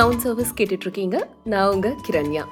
[0.00, 2.44] Sound service கேட்டுட்டு இருக்கீங்க நான் உங்க கிரண்யா.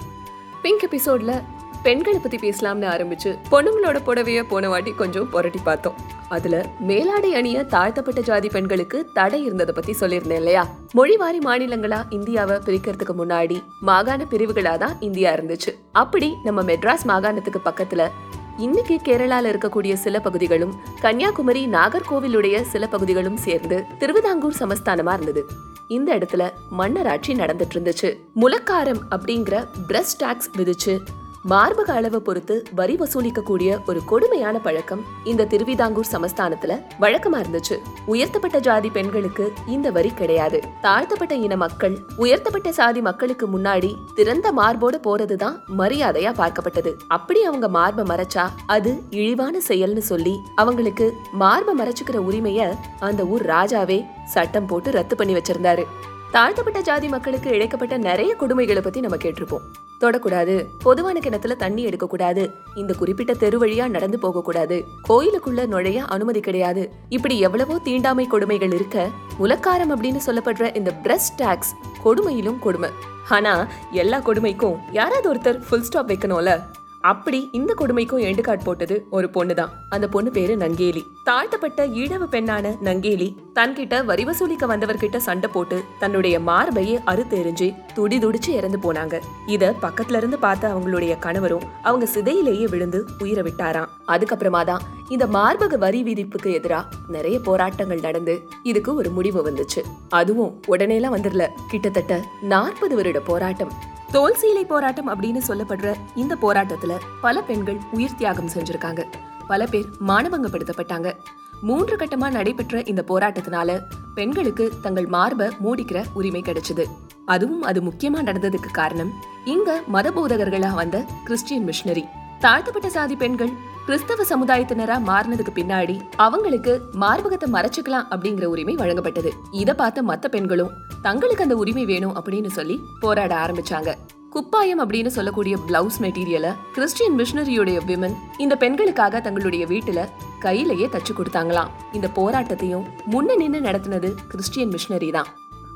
[0.62, 1.43] பிங்க் எபிசோட்ல
[1.82, 5.95] பெண்களை பத்தி பேசலாம்னு ஆரம்பிச்சு பொண்ணுங்களோட புடவைய போன வாட்டி கொஞ்சம் புரட்டி பார்த்தோம்.
[6.29, 10.66] அதுல மேலாடை அணிய தாழ்த்தப்பட்ட ஜாதி பெண்களுக்கு தடை இருந்ததை பத்தி சொல்லியிருந்தேன் இல்லையா?
[10.95, 15.74] மொழிவாரி மாநிலங்களா இந்தியாவை பிரிக்கிறதுக்கு முன்னாடி மாகாண பிரிவுகளா தான் இந்தியா இருந்துச்சு.
[15.92, 18.09] அப்படி நம்ம மெட்ராஸ் மாகாணத்துக்கு பக்கத்துல
[18.56, 25.46] இன்னைக்கு கேரளால இருக்கக்கூடிய சில பகுதிகளும் கன்னியாகுமரி நாகர்கோவிலுடைய சில பகுதிகளும் சேர்ந்து திருவிதாங்கூர் சமஸ்தானமா இருந்தது.
[25.88, 28.09] இந்த இடத்துல மன்னராட்சி நடந்துட்டு இருந்துச்சு.
[28.37, 31.01] முலக்காரம் அப்படிங்கிற பிரஸ் டாக்ஸ் விதிச்சு
[31.45, 37.78] மார்பக அளவை பொறுத்து வரி வசூலிக்கக்கூடிய ஒரு கொடுமையான பழக்கம் இந்த திருவிதாங்கூர் சமஸ்தானத்துல வழக்கமா இருந்துச்சு.
[38.06, 40.62] உயர்த்தப்பட்ட ஜாதி பெண்களுக்கு இந்த வரி கிடையாது.
[40.80, 46.95] தாழ்த்தப்பட்ட இன மக்கள் உயர்த்தப்பட்ட சாதி மக்களுக்கு முன்னாடி திறந்த மார்போட போறதுதான் மரியாதையா பார்க்கப்பட்டது.
[47.09, 54.05] அப்படி அவங்க மார்ப மறைச்சா அது இழிவான செயல்னு சொல்லி அவங்களுக்கு மார்ப மறைச்சுக்கிற உரிமைய அந்த ஊர் ராஜாவே
[54.25, 55.84] சட்டம் போட்டு ரத்து பண்ணி வச்சிருந்தாரு.
[56.31, 59.88] தாழ்த்தப்பட்ட ஜாதி மக்களுக்கு இழைக்கப்பட்ட நிறைய கொடுமைகளை பத்தி நம்ம கேட்டிருப்போம்.
[60.00, 60.64] தொடக்கூடாது.
[60.82, 62.50] பொதுவான கிணத்துல தண்ணி எடுக்கக்கூடாது.
[62.74, 64.84] இந்த குறிப்பிட்ட தெரு வழியா நடந்து போகக்கூடாது.
[65.08, 66.92] கோயிலுக்குள்ள நுழைய அனுமதி கிடையாது.
[67.08, 69.08] இப்படி எவ்வளவோ தீண்டாமை கொடுமைகள் இருக்க
[69.41, 72.91] உலக்காரம் அப்படின்னு சொல்லப்படுற இந்த பிரஸ் டாக்ஸ் கொடுமையிலும் கொடுமை.
[73.28, 76.60] ஆனா எல்லா கொடுமைக்கும் யாராவது ஒருத்தர் ஃபுல் ஸ்டாப் வைக்கணும்ல?
[77.04, 81.02] அப்படி இந்த கொடுமைக்கும் எண்டு போட்டது ஒரு பொண்ணு தான் அந்த பொண்ணு பேரு நங்கேலி.
[81.28, 88.50] தாழ்த்தப்பட்ட ஈழவு பெண்ணான நங்கேலி தன்கிட்ட வரி வசூலிக்க வந்தவர்கிட்ட சண்டை போட்டு தன்னுடைய மார்பையே அறுத்தெறிஞ்சு துடி துடிச்சு
[88.58, 89.19] இறந்து போனாங்க.
[89.46, 93.92] இத பக்கத்துல இருந்து பார்த்த அவங்களுடைய கணவரும் அவங்க சிதையிலேயே விழுந்து உயிரை விட்டாராம்.
[94.14, 99.82] அதுக்கப்புறமா தான் இந்த மார்பக வரி விதிப்புக்கு எதிரா நிறைய போராட்டங்கள் நடந்து இதுக்கு ஒரு முடிவு வந்துச்சு.
[100.08, 103.72] அதுவும் உடனேலாம் வந்துடல கிட்டத்தட்ட நாற்பது வருட போராட்டம்.
[104.12, 109.05] தோல் சீலை போராட்டம் அப்படின்னு சொல்லப்படுற இந்த போராட்டத்துல பல பெண்கள் உயிர் தியாகம் செஞ்சிருக்காங்க.
[109.47, 111.12] பல பேர் மானபங்கப்படுத்தப்பட்டாங்க.
[111.61, 113.81] மூன்று கட்டமா நடைபெற்ற இந்த போராட்டத்தினால
[114.15, 116.84] பெண்களுக்கு தங்கள் மார்பை மூடிக்கிற உரிமை கிடைச்சது.
[117.27, 119.12] அதுவும் அது முக்கியமா நடந்ததுக்கு காரணம்
[119.44, 122.05] இங்க மத போதகர்களா வந்த கிறிஸ்டியன் மிஷினரி.
[122.41, 123.53] தாழ்த்தப்பட்ட சாதி பெண்கள்
[123.88, 125.94] கிறிஸ்தவ சமுதாயத்தினரா மாறினதுக்கு பின்னாடி
[126.25, 126.72] அவங்களுக்கு
[127.03, 129.31] மார்பகத்தை மறைச்சுக்கலாம் அப்படிங்கிற உரிமை வழங்கப்பட்டது.
[129.50, 130.72] இத பார்த்த மத்த பெண்களும்
[131.03, 133.93] தங்களுக்கு அந்த உரிமை வேணும் அப்படின்னு சொல்லி போராட ஆரம்பிச்சாங்க.
[134.34, 141.72] குப்பாயம் அப்படின்னு சொல்லக்கூடிய பிளவுஸ் மெட்டீரியலை கிறிஸ்டியன் மிஷனரியுடைய விமன் இந்த பெண்களுக்காக தங்களுடைய வீட்டுல கையிலேயே தச்சு கொடுத்தாங்களாம்.
[141.93, 145.26] இந்த போராட்டத்தையும் முன்ன நின்று நடத்தினது கிறிஸ்டியன் மிஷனரி தான்.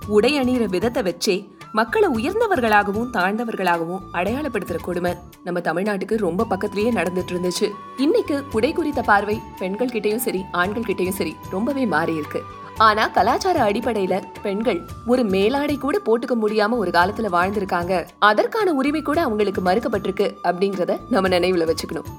[0.06, 1.38] உடை அணிகிற விதத்தை வச்சே
[1.72, 7.68] மக்களை உயர்ந்தவர்களாகவும் தாழ்ந்தவர்களாகவும் அடையாளப்படுத்துற கொடுமை நம்ம தமிழ்நாட்டுக்கு ரொம்ப பக்கத்திலேயே நடந்துட்டு இருந்துச்சு.
[7.96, 12.42] இன்னைக்கு குடை குறித்த பார்வை பெண்கள் கிட்டேயும் சரி ஆண்கள் கிட்டேயும் சரி ரொம்பவே மாறி இருக்கு.
[12.76, 18.06] ஆனா கலாச்சார அடிப்படையில பெண்கள் ஒரு மேலாடை கூட போட்டுக்க முடியாம ஒரு காலத்துல வாழ்ந்திருக்காங்க.
[18.18, 22.10] அதற்கான உரிமை கூட அவங்களுக்கு மறுக்கப்பட்டிருக்கு அப்படிங்கறத நம்ம நினைவுல வச்சுக்கணும்.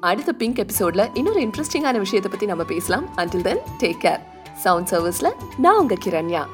[0.00, 3.08] அடுத்த பிங்க் எபிசோட்ல இன்னொரு இன்ட்ரெஸ்டிங்கான விஷயத்தை பத்தி நம்ம பேசலாம்.
[3.16, 4.20] Until then take care
[4.54, 6.44] sound சர்வீஸ்ல நான் உங்க கிரண்யா.